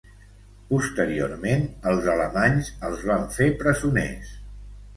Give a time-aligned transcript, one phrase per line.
[0.71, 4.37] Posteriorment, els alemanys els van fer presoners.